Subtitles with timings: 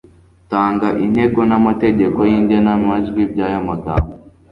[0.51, 4.13] tanga intego n'amategeko y'igenamajwi by'ayamagambo